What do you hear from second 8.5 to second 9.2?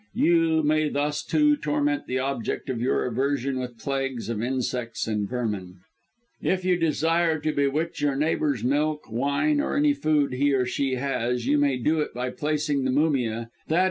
milk,